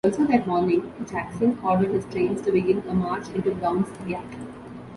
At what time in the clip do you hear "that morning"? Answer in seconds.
0.25-0.91